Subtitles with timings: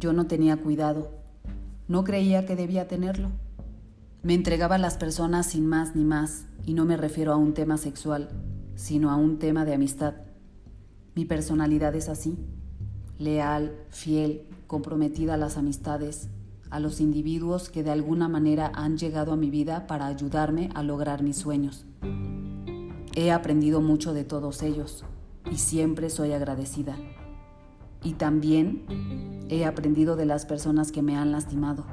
[0.00, 1.10] yo no tenía cuidado,
[1.86, 3.28] no creía que debía tenerlo.
[4.22, 7.52] Me entregaba a las personas sin más ni más, y no me refiero a un
[7.52, 8.30] tema sexual,
[8.74, 10.14] sino a un tema de amistad.
[11.14, 12.38] Mi personalidad es así,
[13.18, 16.30] leal, fiel, comprometida a las amistades,
[16.70, 20.82] a los individuos que de alguna manera han llegado a mi vida para ayudarme a
[20.82, 21.84] lograr mis sueños.
[23.14, 25.04] He aprendido mucho de todos ellos
[25.50, 26.96] y siempre soy agradecida.
[28.02, 28.84] Y también
[29.48, 31.84] he aprendido de las personas que me han lastimado.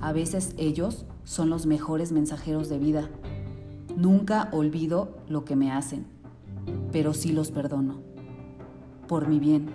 [0.00, 3.08] A veces ellos son los mejores mensajeros de vida.
[3.96, 6.06] Nunca olvido lo que me hacen,
[6.92, 8.00] pero sí los perdono.
[9.08, 9.70] Por mi bien.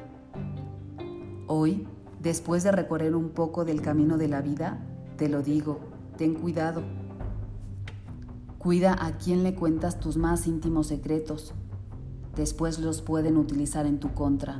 [1.48, 1.86] Hoy
[2.26, 4.80] Después de recorrer un poco del camino de la vida,
[5.16, 5.78] te lo digo,
[6.18, 6.82] ten cuidado.
[8.58, 11.54] Cuida a quien le cuentas tus más íntimos secretos.
[12.36, 14.60] Después los pueden utilizar en tu contra.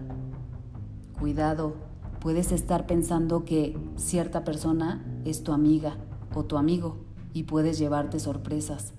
[1.20, 1.76] Cuidado,
[2.20, 5.98] puedes estar pensando que cierta persona es tu amiga
[6.34, 6.98] o tu amigo
[7.34, 8.94] y puedes llevarte sorpresas.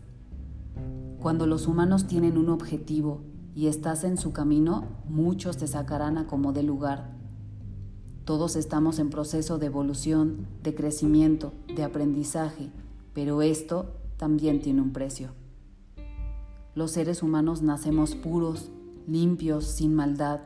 [1.21, 3.23] Cuando los humanos tienen un objetivo
[3.55, 7.17] y estás en su camino, muchos te sacarán a como de lugar
[8.27, 12.73] todos estamos en proceso de evolución, de crecimiento, de aprendizaje,
[13.15, 15.31] pero esto también tiene un precio.
[16.75, 18.73] Los seres humanos nacemos puros,
[19.07, 20.41] limpios, sin maldad,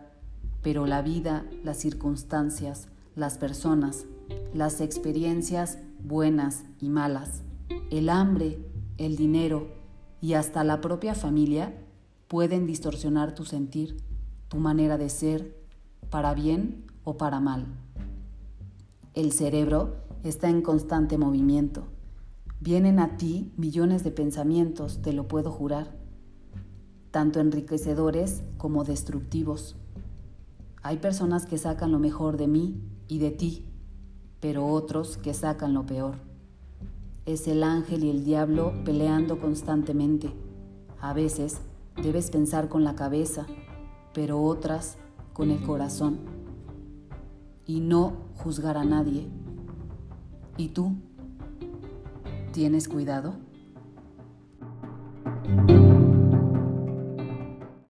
[0.63, 4.07] pero la vida, las circunstancias, las personas,
[4.55, 7.43] las experiencias buenas y malas,
[7.91, 8.59] el hambre,
[8.99, 9.69] el dinero
[10.21, 11.75] y hasta la propia familia
[12.29, 13.97] pueden distorsionar tu sentir,
[14.49, 15.57] tu manera de ser,
[16.11, 17.67] para bien o para mal.
[19.15, 21.89] El cerebro está en constante movimiento.
[22.61, 25.97] Vienen a ti millones de pensamientos, te lo puedo jurar,
[27.11, 29.77] tanto enriquecedores como destructivos.
[30.83, 33.67] Hay personas que sacan lo mejor de mí y de ti,
[34.41, 36.15] pero otros que sacan lo peor.
[37.27, 40.33] Es el ángel y el diablo peleando constantemente.
[41.01, 41.61] A veces
[42.03, 43.47] debes pensar con la cabeza,
[44.15, 44.97] pero otras
[45.35, 46.19] con el corazón
[47.67, 49.29] y no juzgar a nadie.
[50.57, 50.95] ¿Y tú?
[52.53, 53.35] ¿Tienes cuidado?